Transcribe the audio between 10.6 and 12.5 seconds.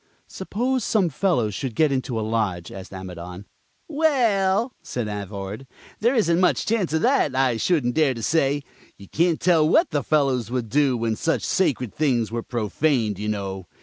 do when such sacred things were